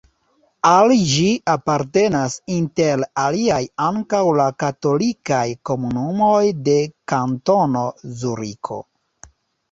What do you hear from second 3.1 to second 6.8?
aliaj ankaŭ la katolikaj komunumoj de